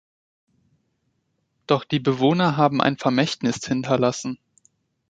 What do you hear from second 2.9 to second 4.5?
Vermächtnis hinterlassen.